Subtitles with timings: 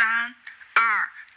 [0.00, 0.80] 三、二、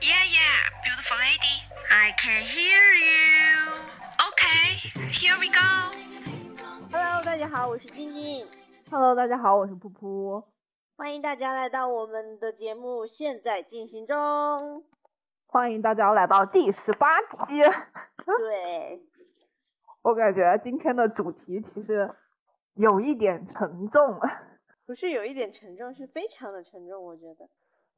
[0.02, 1.66] Yeah, yeah, beautiful lady.
[1.90, 3.82] I can hear you.
[4.30, 5.96] Okay, here we go.
[6.92, 8.48] Hello，大家好，我是晶晶
[8.92, 10.46] ，Hello，大家好，我是噗噗。
[10.96, 14.84] 欢迎大家来到我们的节目，现在进行中。
[15.48, 17.64] 欢迎大家来到第十八期。
[18.38, 19.02] 对，
[20.04, 22.10] 我感觉今天的主题其实
[22.76, 24.20] 有一点沉重。
[24.86, 27.46] 不是有一点沉重，是非常的沉重，我觉得。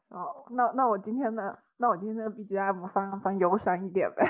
[0.09, 4.25] 哦，那那我今天的那我今天的 BGM 放放忧伤一点呗。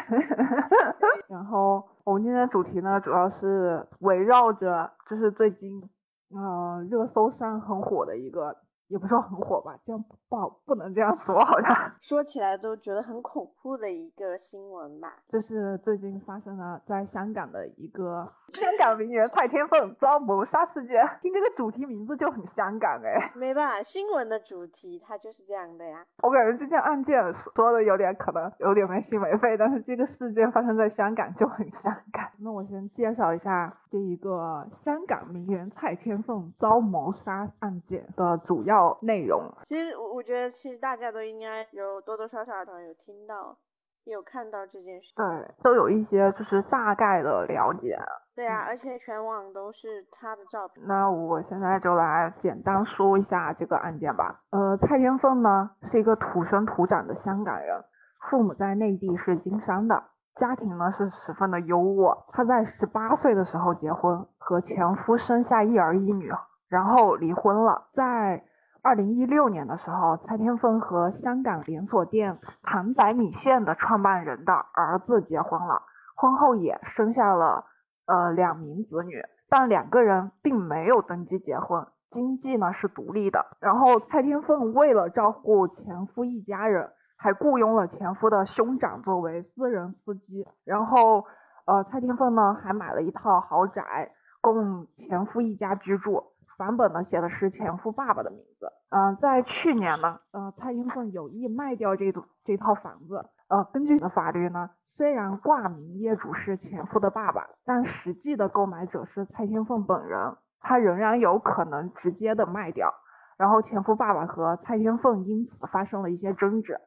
[1.27, 5.81] 然后我们今天的主题呢，主要是围绕着就是最近
[6.29, 8.55] 呃热搜上很火的一个，
[8.91, 11.75] 也不是说很火吧，这样不好不能这样说，好像。
[12.01, 15.13] 说起来都觉得很恐怖的一个新闻吧。
[15.29, 26.05] 就是最近发生了在香港的一个 香港名媛蔡天凤遭谋杀事件，听这个主题名字就很香港哎， 没办法，新闻的主题它就是这样的呀。
[26.21, 27.15] 我感觉这件案件
[27.55, 32.27] 说的有点可能有点没心没肺，但是这个事件发生在香港就很香港。
[32.39, 39.43] 那我先介绍一下这一个香港名媛蔡天凤遭谋杀案件的主要内容。
[39.63, 43.57] 其实我我觉得，其实大家都应该有多多少少的有听到，
[44.05, 45.11] 有看到这件事。
[45.13, 47.99] 对，都有一些就是大概的了解。
[48.33, 50.87] 对啊，而且全网都是他的照片。
[50.87, 54.39] 那我现在就来简单说一下这个案件吧。
[54.51, 57.83] 呃，蔡天凤呢是一个土生土长的香港人，
[58.29, 60.01] 父母在内地是经商的，
[60.35, 62.25] 家庭呢是十分的优渥。
[62.31, 66.31] 她在十八岁的时候结婚，和前夫生下一儿一女，
[66.69, 67.87] 然后离婚了。
[67.93, 68.43] 在
[68.83, 75.83] 二零一六年的时候，蔡天凤和香港连锁店谭仔米线的创办人的儿子结婚了，
[76.15, 77.65] 婚后也生下了
[78.07, 83.45] 呃两名子女，但两个人并没有登记结婚，经济呢是独立的。
[83.59, 86.89] 然后蔡天凤为了照顾前夫一家人，
[87.21, 90.47] 还雇佣了前夫的兄长作为私人司机。
[90.65, 91.23] 然后
[91.67, 94.09] 呃蔡天凤呢还买了一套豪宅
[94.41, 96.23] 供前夫一家居住。
[96.57, 98.71] 版本呢写的是前夫爸爸的名字。
[98.89, 103.25] 嗯、在去年呢，呃，蔡天凤有意卖掉这组这套房子。
[103.49, 112.93] 呃，根据的法律呢，虽然挂名业主是前夫的爸爸，但实际的购买者是蔡天凤本人，他仍然有可能直接的卖掉。
[113.37, 116.77] 然后前夫爸爸和蔡天凤因此发生了一些争执。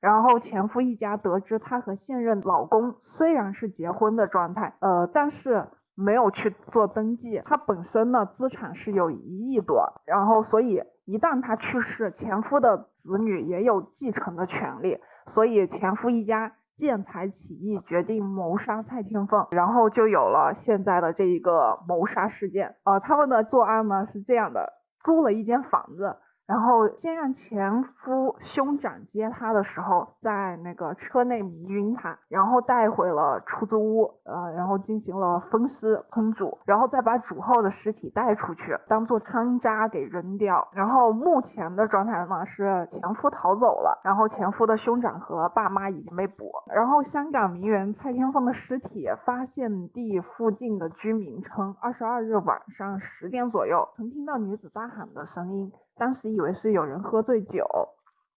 [0.00, 5.66] 然后前夫一家得知她和现任老公虽然是结婚的状态，呃，但是
[5.96, 7.42] 没有去做登记。
[7.44, 14.98] 她本身呢资产是有一亿多，然后所以一旦她去世，前夫的子女也有继承的权利，
[15.34, 22.76] 所以前夫一家见财起意，决定谋杀蔡天凤，然后就有了现在的这一个谋杀事件。
[22.84, 26.18] 呃，他们的作案呢是这样的，租了一间房子。
[26.48, 40.66] 然后先让前夫兄长接她的时候，在那个车内迷晕她，然后带回了出租屋，呃，然后进行了分尸烹煮，然后再把煮后的尸体带出去，当做汤渣给扔掉。
[40.72, 46.50] 然后目前的状态呢是前夫逃走了，然后前夫的兄长和爸妈已经被捕。
[46.74, 55.70] 然后香港名媛蔡天凤的尸体发现地附近的居民称，二十二日晚上十点左右，曾听到女子大喊的声音。
[55.98, 57.66] 当时以为是有人喝醉酒，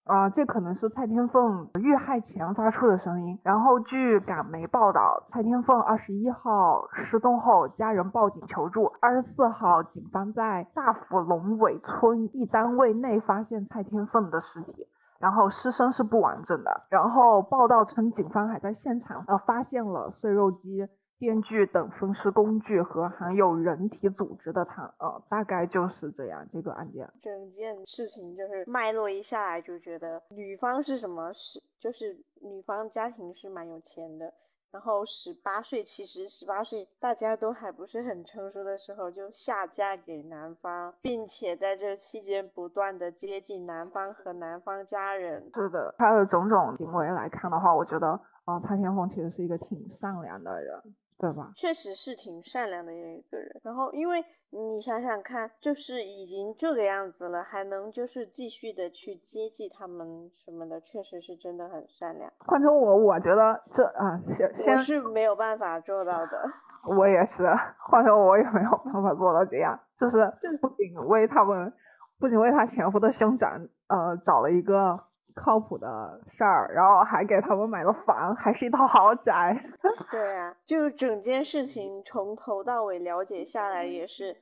[0.05, 3.39] 啊、这可能是蔡天凤遇害前发出的声音。
[3.43, 8.91] 然后据港媒报道，蔡天凤二十一号失踪后，家人报警求助。
[8.99, 14.87] 二十四号，警方在大埔龙尾村一单位内发现蔡天凤的尸体。
[15.19, 16.81] 然后尸身是不完整的。
[16.89, 20.87] 然后报道称，警方还在现场呃发现了碎肉机、
[21.21, 27.07] 电锯等分尸工具和含有人体组织的汤，呃，大概就是这样这个案件。
[27.21, 34.33] 整件事情就是脉络一下来就觉得女方是什么是就是女方家庭是蛮有钱的，
[34.71, 45.51] 然后十八岁其实十八岁大家都还不是很成熟的时候就下嫁给男方，并且在这期间不断的接近男方和男方家人。
[45.53, 48.07] 是的，他的种种行为来看的话，我觉得
[48.45, 50.81] 啊、呃蔡天凤其实是一个挺善良的人，
[51.21, 51.51] 对吧？
[51.55, 53.61] 确实是挺善良的一个人。
[53.63, 62.31] 然后，因为你想想看，就是已经这个样子了，还能就是继续的去接济他们什么的，确实是真的很善良。
[62.39, 66.49] 换成我，我觉得这啊，先我先是没有办法做到的。
[66.97, 67.45] 我也是，
[67.77, 70.17] 换成我也没有办法做到这样，就是
[70.59, 71.71] 不仅为他们，
[72.19, 74.99] 不仅为他前夫的兄长，呃，找了一个
[75.43, 79.57] 靠谱的事儿，然后还给他们买了房，还是一套豪宅。
[80.11, 84.35] 对啊，就整件事情从头到尾了解下来也是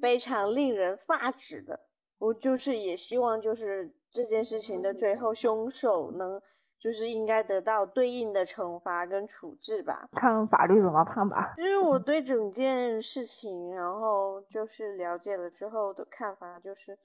[0.00, 1.80] 非常令人发指的。
[2.18, 6.40] 我就是也希望就是这件事情的最后凶手能。
[6.78, 11.54] 就是应该得到对应的惩罚跟处置吧，看法律怎么判吧。
[11.56, 16.96] 其 实我对整件事情，然后就是了解了之后的看法，就是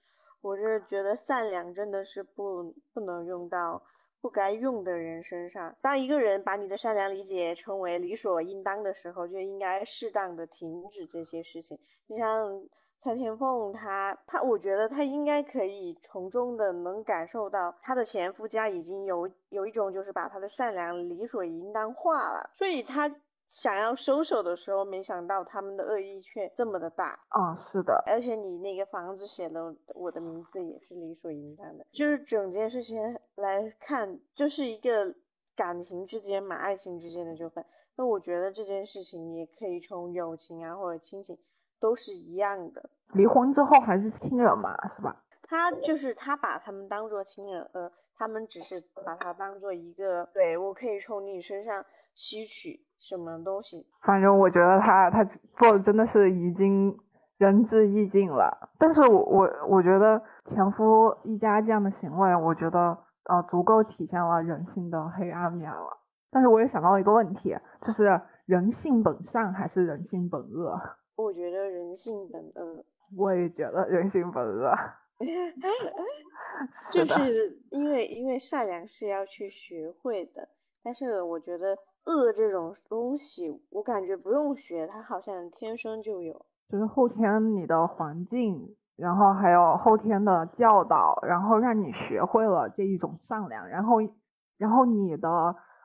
[0.42, 3.82] 我是觉得善良真的是不不能用到
[4.20, 5.76] 不该用的人身上。
[5.82, 11.80] 当一个人把你的善良理解成为理所应当的时候，就应该适当的停止这些事情。
[12.08, 12.64] 你像。
[13.04, 23.10] 蔡天凤，她她，我觉得她应该可以从中的能感受到她的前夫家已经有有一种就是把她的善良理所应当化了，所以她
[23.52, 27.20] 想要收手的时候，没想到他们的恶意却这么的大。
[27.28, 35.14] 啊，是的，而且你那个房子写了我的名字也是理所应当的，就是整件事情来看，就是一个
[35.54, 37.66] 感情之间嘛，爱情之间的纠纷。
[37.98, 41.38] 那我觉得这件事情也可以从友情啊或者亲情。
[41.82, 45.20] 都是一样的，离婚之后还是亲人嘛，是吧？
[45.42, 51.84] 他就是他把他们当做亲人，呃，他们只是把他当做一个，对我可以从你身上
[52.14, 53.86] 吸取什么东西。
[54.04, 55.24] 反正我觉得他他
[55.58, 56.98] 做的真的是已经
[57.38, 58.70] 仁至义尽了。
[58.78, 65.98] 但是我我我觉得前夫一家这样的行为，我觉得呃足够体现了人性的黑暗面了。
[66.32, 67.56] 但是我也想到了一个问题，
[67.86, 70.80] 就是人性本善还是人性本恶？
[71.18, 72.86] 我觉得人性本恶，
[73.18, 74.74] 我也觉得人性本恶，
[76.90, 80.48] 就是因为因为善良是要去学会的，
[80.82, 93.98] 但是我觉得恶这种东西，我感觉不用学，它好像天生就有，就是后天你的环境，然后还有后天的教导，然后让你学会了这一种善良，然后
[94.58, 95.30] 然后你的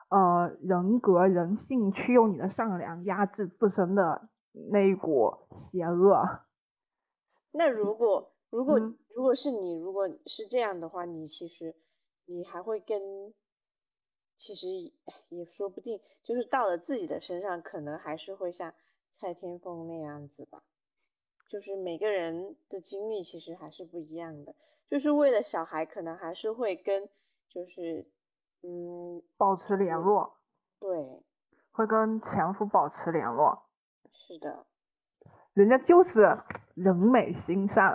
[0.09, 4.29] 呃人格人性去用你的善良压制自身的。
[4.71, 5.31] 那一股
[5.71, 6.17] 邪恶。
[7.53, 8.79] 那如果如果
[9.13, 11.75] 如果是你，如果是这样的话，你其实
[12.25, 12.99] 你还会跟，
[14.37, 14.67] 其实
[15.29, 18.73] 也说不定，就是到了自己的身上，可能还是会像
[19.15, 20.63] 蔡天凤那样子吧。
[21.49, 24.53] 就是每个人的经历其实还是不一样的，
[24.89, 27.09] 就是为了小孩，可能还是会跟，
[27.49, 28.05] 就是
[28.61, 30.37] 嗯，保持联络。
[30.79, 31.23] 对，
[31.71, 33.63] 会跟前夫保持联络。
[34.11, 34.65] 是的，
[35.57, 36.37] 人家就是
[36.75, 37.91] 人美心善。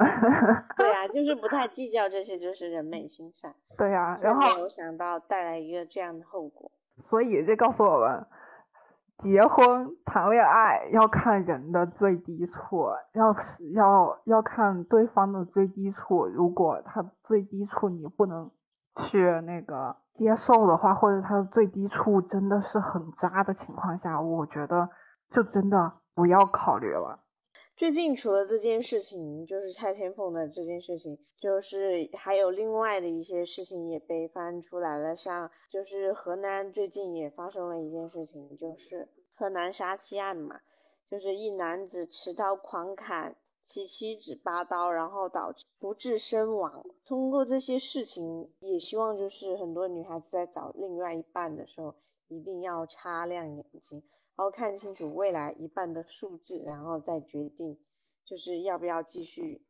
[0.76, 3.54] 对呀， 就是不太计较这些，就是人美心善。
[3.78, 6.72] 对呀，然后没有想到带来一个这样的后果。
[7.08, 8.26] 所以这告诉我们，
[9.18, 13.32] 结婚谈恋爱要看人的最低处，要
[13.76, 16.26] 要要看对方的最低处。
[16.26, 18.50] 如果他最低处你不能
[18.96, 24.88] 去那个接受的话，或者他的最低处真的是很渣的情况下，我觉得
[25.30, 25.92] 就真的。
[26.14, 27.20] 不要考虑了。
[27.76, 35.16] 最近除了这件事情，就是蔡天凤的这件事情，就是还有另外的一些事情也被翻出来了。
[35.16, 40.60] 像就是河南最近也发生了一件事情，就是河南杀妻案嘛，
[41.10, 46.84] 就是一男子持刀狂砍其妻子八刀，然后导致不治身亡。
[47.04, 51.94] 通过这些事情，也希望就是很多女孩子在找另外一半的时候，
[52.32, 54.02] 一定要擦亮眼睛。
[54.34, 57.78] 然后看清楚未来一半的数字，然后再决定，
[58.24, 59.62] 就是要不要继续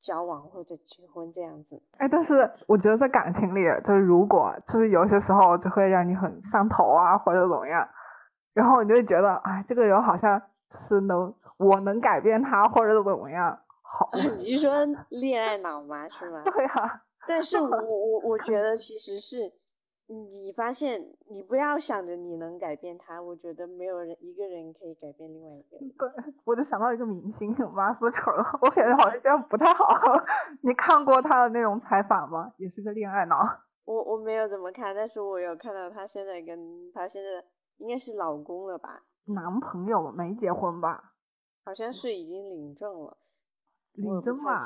[0.00, 1.82] 交往或者结婚这样子。
[1.98, 7.86] 哎，但是我觉得在感情里，就是如果就是有些时候就会让你很上头啊，或者怎么样，
[8.54, 10.40] 然后你就会觉得，哎，这个人好像
[10.88, 13.60] 是能我能改变他，或者怎么样。
[13.82, 14.72] 好， 你是说
[15.10, 16.08] 恋爱脑吗？
[16.08, 16.42] 是 吗？
[16.44, 17.02] 对啊。
[17.28, 19.52] 但是我 我我觉得其实是。
[20.06, 25.88] 你发现，你不要想着你能改变他，我觉得没有人一个人可以改变另外一个人。
[25.96, 29.86] 对，我就想到一个明星马思纯，我感觉好像这样不太好。
[30.62, 32.52] 你看过他的那种采访吗？
[32.58, 33.36] 也是个恋爱脑。
[33.86, 37.44] 我我没有怎么看，但是我有看到他现在跟他现在
[37.78, 39.02] 应该是老公了吧？
[39.26, 41.12] 男朋友没结婚吧？
[41.64, 43.16] 好像是已经领证了。
[43.94, 44.58] 领证嘛，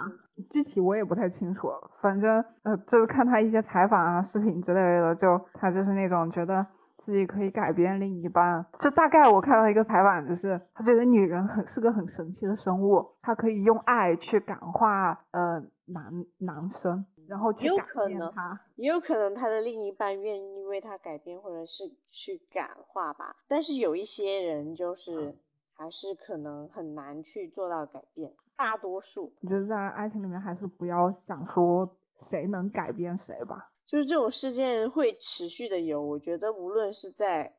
[0.51, 1.71] 具体我也不太清楚。
[2.01, 6.67] 反正呃，就是看他一些采访啊、视频之类的，就他就是那种觉得
[7.05, 8.65] 自己可以改变另一半。
[8.81, 18.61] 就大概我看到一个采访，就是他觉得女人很是个很神奇的生物，她可以用爱去感化呃男男生，然后去改变他。
[18.77, 23.37] 也有可能他的另一半愿意为他改变，或者是去感化吧。
[23.49, 25.35] 但是有一些人就是
[25.75, 28.33] 还是可能很难去做到改变。
[28.59, 31.89] 大多数，我觉得在爱情里面还是不要想说
[32.29, 33.71] 谁能改变谁吧。
[33.87, 36.03] 就是这种事件会持续的有。
[36.03, 37.55] 我觉得无论是在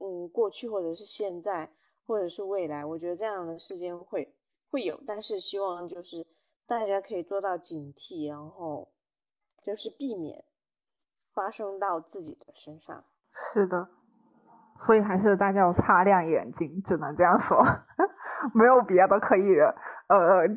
[0.00, 1.70] 嗯过去，或者是现在，
[2.06, 4.34] 或者是未来，我觉得这样的事件会
[4.70, 4.98] 会有。
[5.06, 6.26] 但是希望就是
[6.66, 8.88] 大家可以做到警惕，然后
[9.62, 10.44] 就是避免
[11.34, 13.04] 发生到自己的身上。
[13.52, 13.86] 是的，
[14.86, 17.62] 所以还是大家要擦亮眼睛，只能这样说，
[18.54, 19.44] 没有别的可以
[20.08, 20.48] 呃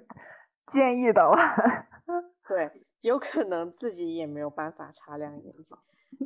[0.74, 1.38] 建议的了。
[2.48, 2.72] 对。
[3.01, 5.75] 有可能自己也没有办法擦亮眼睛，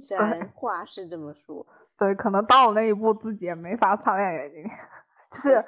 [0.02, 1.66] 虽然话是这么说。
[1.98, 4.70] 对，可能到了那一步，自己也没法擦亮眼睛，
[5.32, 5.64] 是，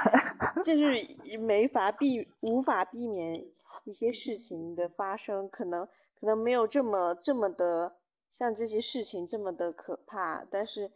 [0.64, 3.44] 就是没法避，无法避免
[3.84, 5.86] 一些事情的发生，可能
[6.18, 7.96] 可能没有这么这么的
[8.32, 10.90] 像这些事情这么的可怕，但是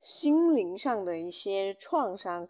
[0.00, 2.48] 心灵上的一些创伤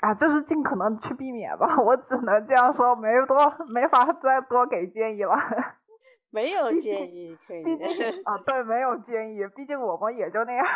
[0.00, 1.76] 啊，就是尽可能去避免吧。
[1.82, 5.34] 我只能这样说，没多没法再多给建议了。
[6.30, 7.62] 没有建议可以
[8.24, 10.66] 啊，对，没有建议，毕竟我们也就那样。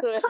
[0.00, 0.20] 对，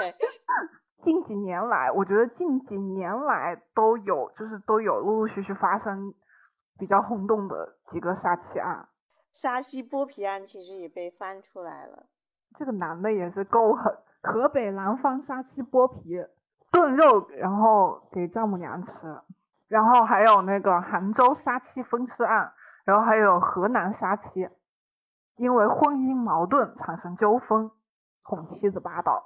[1.02, 6.14] 近几年来，我觉得近几年来都有，就是都有陆陆续续发生
[6.78, 8.88] 比较轰动的几个杀妻案。
[9.35, 12.07] 沙溪剥皮案其实也被翻出来了。
[12.57, 16.25] 这个男的也是够狠，河北廊坊杀妻剥皮
[16.75, 19.16] 炖肉，然后给丈母娘吃。
[19.69, 22.52] 然后还有那个杭州杀妻分尸案。
[22.85, 24.47] 然后还有河南杀妻，
[25.37, 27.71] 因为婚姻矛盾产生纠纷，
[28.25, 29.25] 捅妻子八刀。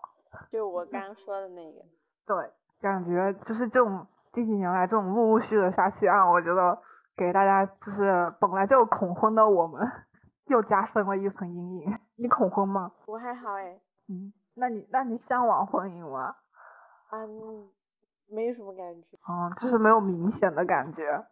[0.53, 1.81] 就我刚刚说的那个。
[2.25, 6.79] 对，感觉就是这种近几年来这种陆陆续的杀妻案，我觉得
[7.17, 9.91] 给大家就是本来就恐婚的我们，
[10.47, 11.99] 又加深了一层阴影。
[12.15, 12.93] 你恐婚吗？
[13.07, 13.77] 我还好哎。
[14.09, 16.37] 嗯，那你那你向往婚姻吗？
[17.13, 17.69] 嗯，
[18.29, 19.17] 没有什么感觉。
[19.27, 21.25] 哦，就是没有明显的感觉。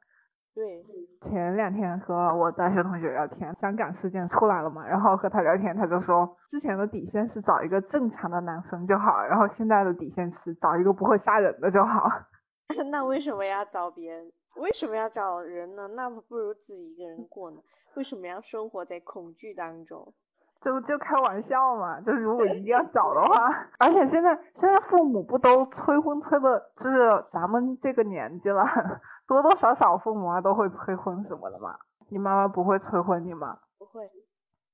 [0.55, 0.83] 对，
[1.29, 12.11] 前两天和我大学同学聊天，香港事件出来了嘛，然后和他聊天，他就说之前的底线是找一个正常的男生就好，然后现在的底线是找一个不会杀人的就好。
[12.91, 14.33] 那为什么要找别人？
[14.57, 15.89] 为什么要找人呢？
[15.89, 17.59] 那不如自己一个人过呢？
[17.95, 20.15] 为什么要生活在恐惧当中？
[20.67, 28.65] 就就开玩笑嘛，就是如果一定要找的话， 而且现在现在父母不都催婚催的，就是咱们这个年纪了。
[29.29, 31.77] 多多少少父母啊都会催婚什么的嘛，
[32.11, 33.59] 你妈妈不会催婚你吗？
[33.79, 34.05] 不会。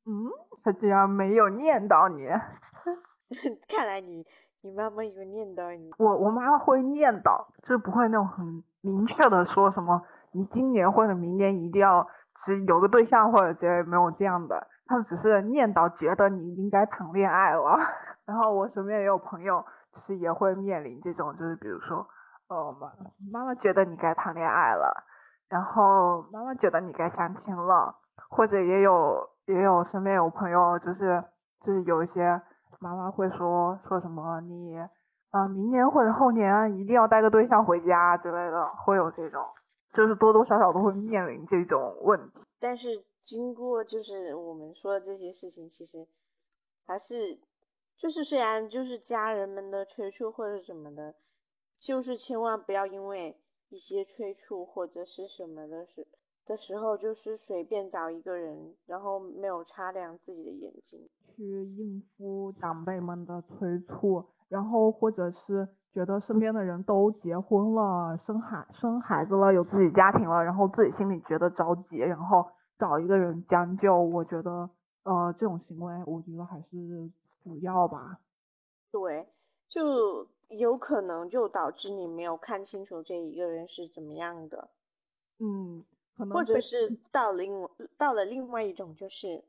[0.07, 0.31] 嗯，
[0.65, 2.27] 她竟然没有念叨你。
[3.69, 4.25] 看来你
[4.63, 5.91] 你妈妈有念叨你。
[5.99, 12.07] 我我妈妈会念叨，就是不会那种很明确的说什么，你今年或者明年一定要
[12.47, 17.79] 只有个对象或者之类，没有这样的，他只是念叨，觉得你应该谈恋爱了。
[18.27, 22.07] 然后我身边也有朋友，就是也会面临这种，就是比如说。
[22.49, 22.93] 哦，妈
[23.33, 24.93] 妈妈觉得你该谈恋爱了，
[25.49, 27.95] 然后妈妈觉得你该相亲了，
[28.29, 31.25] 或者也有也有身边有朋友就是
[31.65, 32.43] 就是有一些
[32.79, 34.77] 妈妈会说说什么你
[35.31, 39.43] 啊明年或者后年一定要带个对象回家之类的，会有这种，
[39.95, 42.45] 就是多多少少都会面临这种问题。
[42.61, 42.89] 但是
[43.23, 46.07] 经过就是我们说的这些事情，其实
[46.85, 47.39] 还是
[47.97, 51.15] 就是虽然就是家人们的催促或者什么的。
[51.85, 53.37] 就是千万不要因为
[53.69, 56.07] 一些催促或者是什么的时
[56.47, 72.47] 的时候，就是随便找一个人，然后没有擦亮自己的眼睛，去应付长辈们的催促，然后或者是觉得身边的人都结婚了，生孩生孩子了，有自己家庭了，然后自己心里觉得着急，然后
[72.83, 73.97] 找一个人将就。
[73.97, 74.69] 我觉得，
[75.05, 77.11] 呃，这种行为，我觉得还是
[77.45, 78.19] 不要吧。
[78.91, 79.29] 对，
[79.69, 80.27] 就。
[80.59, 84.69] 有可能就导致你没有看清楚这一个人是怎么样的，
[85.39, 85.83] 嗯，
[86.31, 89.43] 或者是到另到了另外一种就是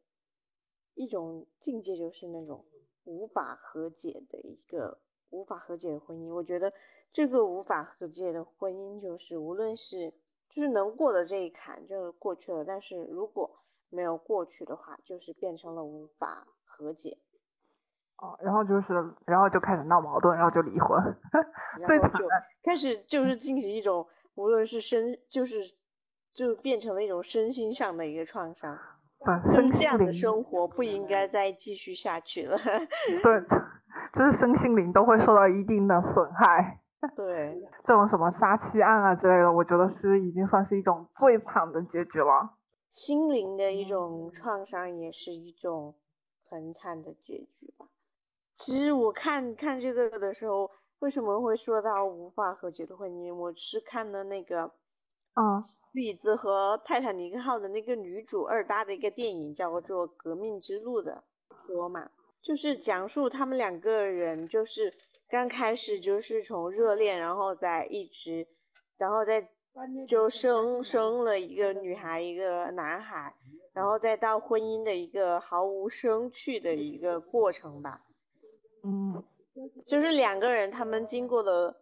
[0.94, 2.64] 一种境界，就是那种
[3.04, 4.98] 无法和解的一个
[5.30, 6.34] 无法和解的婚姻。
[6.34, 6.72] 我觉得
[7.12, 10.14] 这个无法和解的婚姻，就是无论是
[10.56, 13.50] 就是能过的这一坎就过去了，但是如果
[13.90, 17.18] 没有过去的话，就是变成了无法和解。
[18.18, 18.94] 哦，然后就是，
[19.26, 21.02] 然后就开始闹矛盾，然后就离婚，
[21.88, 22.30] 最惨的
[22.64, 25.60] 开始就是进行一种，无论是身，就是
[26.34, 28.78] 就变成了一种身心上的一个创伤，
[29.52, 32.56] 就这样的生活不应该再继续下去了。
[33.24, 33.42] 对，
[34.14, 36.80] 就是身心灵都会受到一定的损害。
[37.16, 42.58] 对，这种什么杀妻案啊之类的，我觉得是已经算是一种最惨的结局了。
[42.90, 45.96] 心灵的一种创伤，也是一种
[46.50, 47.88] 很惨的结局吧。
[48.56, 50.70] 其实我看看这个的时候，
[51.00, 53.34] 为什么会说到无法和解的婚姻？
[53.34, 54.72] 我是看的那个，
[55.34, 61.24] 啊，李子和泰坦尼克号的那个女主二搭的一个电影，叫做《革命之路》的。
[61.56, 62.10] 说嘛，
[62.44, 64.94] 就是讲述他们两个人就是
[65.30, 68.46] 刚开始就是从热恋，然后再一直，
[68.98, 69.50] 然后再
[70.08, 73.34] 就生生了一个女孩一个男孩，
[73.72, 78.02] 然后再到婚姻的一个毫无生趣的一个过程吧。
[78.84, 79.24] 嗯，
[79.88, 81.82] 就是两个人他们经过了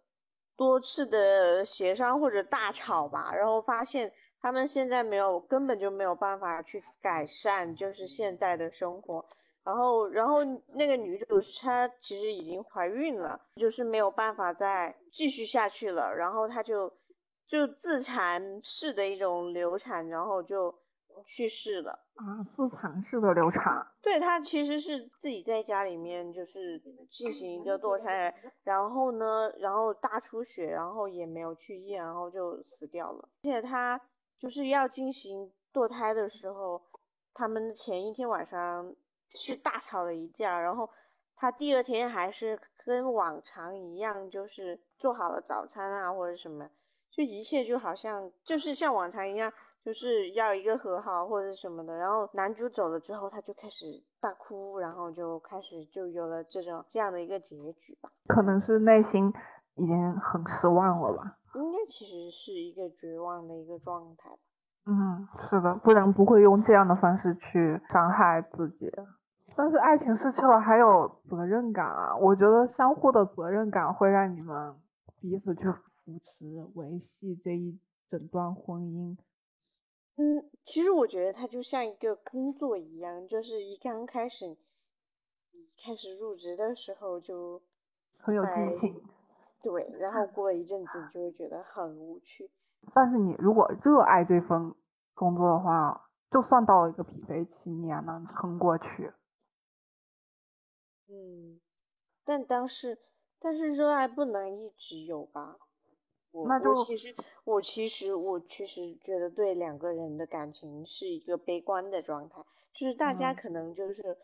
[0.56, 9.26] 多次的协商或者大吵吧，然后发现他们现在没有根本就没有办法去改善，就是现在的生活。
[9.64, 16.12] 然后，然后那个女主她其实已经怀孕了，就是没有办法再继续下去了。
[16.12, 16.92] 然后她就
[17.46, 20.74] 就自残式的一种流产，然后就
[21.24, 21.92] 去世了。
[22.16, 23.86] 啊，自残式的流产。
[24.02, 33.28] 对，她其实是自己在家里面就是进行一个堕胎，然后呢，然后大出血，然后也没有去医院，然后就死掉了。
[33.44, 34.00] 而且她
[34.40, 36.82] 就是要进行堕胎的时候，
[37.32, 38.92] 他们前一天晚上。
[39.38, 40.88] 是大吵了一架，然后
[41.36, 46.68] 他第二天还是跟往常一样，就是做好了早餐啊或者什么，
[47.10, 49.52] 就一切就好像就是像往常一样，
[49.84, 51.96] 就是要一个和好或者什么的。
[51.96, 58.10] 然后男主走了之后，他就开始大哭，然后就开始就有了这种这样的一个结局吧。
[58.28, 59.32] 可能是内心
[59.74, 61.38] 已经很失望了吧？
[61.54, 64.30] 应该其实是一个绝望的一个状态。
[64.86, 68.90] 嗯，是的，不然不会用这样的方式去伤害自己。
[69.56, 72.16] 但是爱情失去了，还有责任感啊！
[72.16, 74.74] 我觉得相互的责任感会让你们
[75.20, 77.78] 彼此去扶持、维系这一
[78.10, 79.16] 整段婚姻。
[80.16, 84.56] 嗯，其实我觉得它就像一个工作一样，就是一刚开始，
[85.84, 87.62] 开始入职的时候就
[88.18, 89.02] 很有激情，
[89.62, 92.50] 对，然后过了一阵子你就会觉得很无趣。
[92.92, 94.74] 但是你如果热爱这份
[95.14, 99.12] 工作的话，就算到了一个疲惫期，你也能撑过去。
[101.12, 101.60] 嗯，
[102.24, 102.98] 但当时，
[103.38, 105.58] 但是热爱不能一直有吧？
[106.30, 107.14] 我我其实
[107.44, 114.16] 我其实我确实觉得对两个人的感情是一个悲观的状态，就是大家可能就是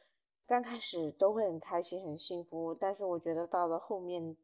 [0.46, 4.34] 刚开始都会很开心很幸福，但是我觉得到了后面，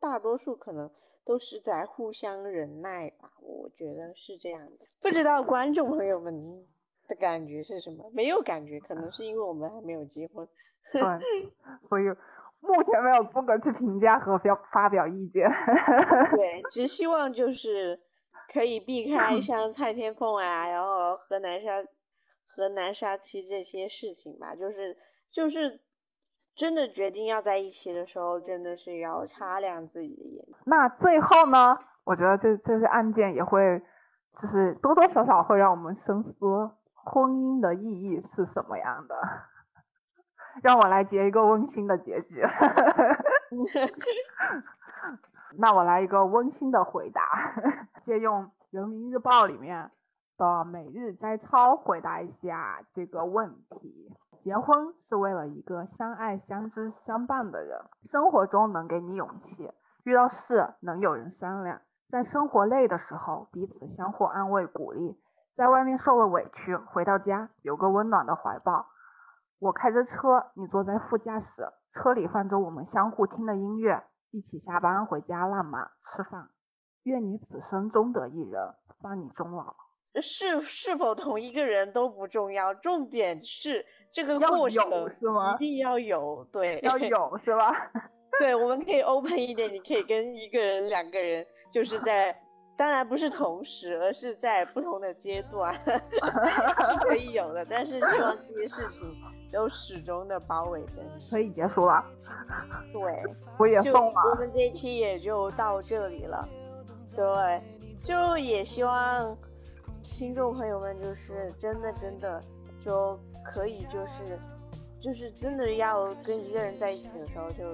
[0.00, 0.90] 大多数可能
[1.24, 4.84] 都是在互相忍耐吧，我觉得是这样的。
[4.98, 6.66] 不知道观众朋友们
[7.08, 8.10] 的感觉是什么？
[8.12, 10.46] 没有感觉，可能是因为我们还没有结婚。
[10.92, 11.00] 对，
[11.88, 12.04] 所以
[12.60, 15.48] 目前没有资格去评价和表发表意见。
[16.36, 18.00] 对，只希望就是
[18.52, 21.82] 可以避开 像蔡天凤啊，然后河南沙
[22.46, 24.54] 河南沙妻这些事情吧。
[24.54, 24.96] 就是
[25.30, 25.80] 就是
[26.54, 30.44] 真的决定要在一起的时候，真的是要擦亮自己的眼。
[30.64, 31.76] 那最后呢？
[32.04, 33.80] 我觉得这这些案件也会，
[34.42, 36.70] 就是多多少少会让我们深思
[37.04, 39.14] 婚姻的意义是什么样的。
[40.62, 42.40] 让我来结一个温馨的结局，
[45.58, 47.20] 那我来一个温馨的回答，
[48.06, 49.90] 借用人民日报里面
[50.36, 54.12] 的每日摘抄回答一下这个问题：
[54.44, 57.80] 结婚是为了一个相爱相知相伴的人，
[58.12, 59.72] 生活中能给你勇气，
[60.04, 65.18] 遇到事能有人商量，在生活累的时候彼此相互安慰鼓励，
[65.56, 68.86] 在外面受了委屈回到家有个温暖的怀抱。
[69.60, 71.48] 我开着车，你坐在副驾驶，
[71.92, 76.48] 车里放着我们相互听的音乐，一起下班回家浪漫吃饭。
[77.04, 79.74] 愿你此生终得一人，伴你终老。
[80.20, 85.54] 是是否同一个人都不重要，重点是这个过程是吗？
[85.54, 87.72] 一定要有，对， 要有是吧？
[88.40, 92.36] 对，我们可以 open 一点，你可以跟一个人、两个人，就是在，
[92.76, 99.14] 当然不是同时，而是在不同的阶段 是可以有的，但是希望这些事情。
[99.52, 102.04] 都始终的包围着你，可以结束了。
[102.92, 103.22] 对，
[103.56, 104.20] 我也送了。
[104.32, 106.48] 我们这一期也就到这里了。
[107.14, 107.62] 对，
[108.04, 109.36] 就也希望
[110.02, 112.42] 听众朋友们就是真的真的
[112.84, 114.36] 就可以就是
[115.00, 117.64] 就是真的要跟一个人在一起的时候，就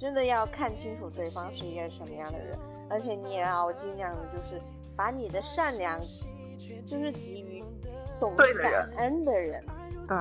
[0.00, 2.58] 真的要看清楚对方是一个什么样的人，
[2.90, 4.60] 而且你也要尽量的就是
[4.96, 6.00] 把你的善良
[6.86, 7.64] 就是给予
[8.20, 9.64] 懂得感恩的人。
[10.08, 10.16] 对。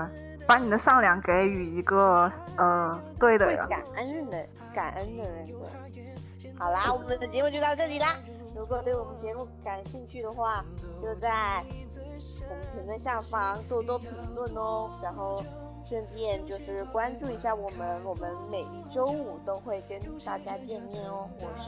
[0.47, 5.49] 把你的善良给予一个呃对的人，感恩的感恩的人。
[6.57, 8.15] 好啦，我们的节目就到这里啦。
[8.55, 10.63] 如果对我们节目感兴趣的话，
[11.01, 11.61] 就在
[12.49, 14.89] 我们评论下方多多评论哦。
[15.03, 15.43] 然后
[15.83, 21.29] 顺便就是关注一下我们，我们每一周五都会跟大家见面哦。
[21.41, 21.66] 我是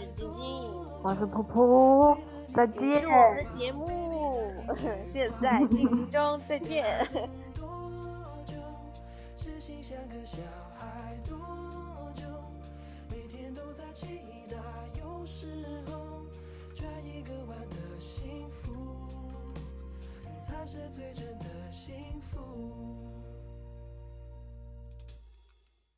[1.01, 2.17] 我是噗噗，
[2.53, 3.05] 再见。
[3.05, 3.87] 我们的节目
[5.07, 6.85] 现在进行中，再见。
[9.59, 10.37] 心像个小
[10.77, 11.37] 孩，多
[12.15, 12.23] 久？
[13.09, 14.57] 每天都在期待，
[14.99, 15.47] 有时
[15.85, 15.93] 候
[16.75, 18.73] 转一个弯的幸福，
[20.41, 22.37] 才是最真的幸福。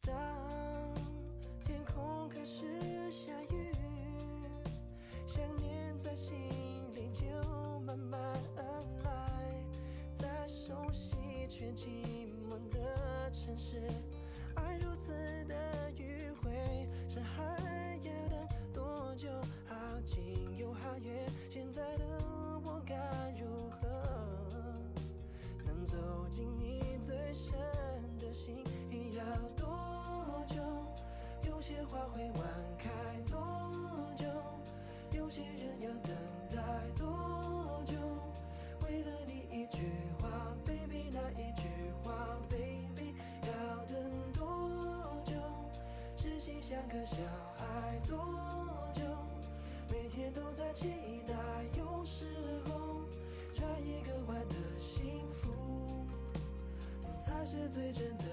[0.02, 0.14] 当
[1.64, 2.66] 天空开始
[6.12, 6.36] 在心
[6.94, 8.20] 里就慢慢
[8.58, 8.64] 而
[9.06, 9.64] 来，
[10.14, 11.16] 在熟悉
[11.48, 13.78] 却寂寞的城市，
[14.56, 15.14] 爱如此
[15.46, 15.56] 的
[46.72, 47.18] 两个小
[47.58, 48.18] 孩多
[48.94, 49.02] 久？
[49.90, 51.34] 每天都在期待，
[51.78, 52.24] 有时
[52.66, 53.02] 候
[53.54, 56.08] 转一个弯的幸福，
[57.20, 58.24] 才是最真的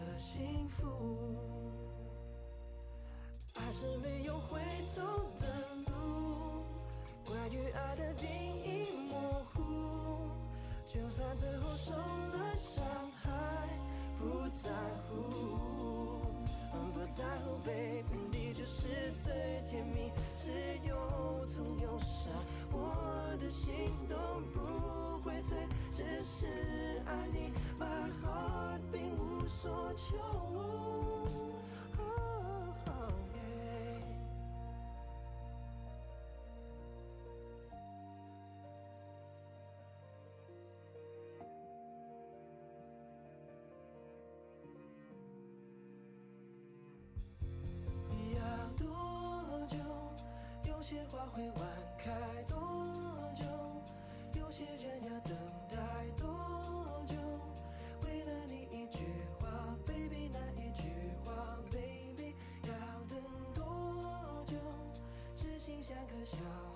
[27.32, 30.16] 你，my heart 并无所求。
[31.98, 32.04] Oh,
[33.34, 34.02] yeah.
[48.34, 48.38] 要
[48.76, 48.86] 多
[49.68, 49.76] 久？
[50.64, 51.62] 有些花会晚
[51.98, 52.10] 开
[52.46, 52.56] 多
[53.34, 53.44] 久？
[54.38, 55.36] 有些人要等
[55.70, 55.76] 待
[56.16, 56.26] 多
[65.88, 66.67] 像个小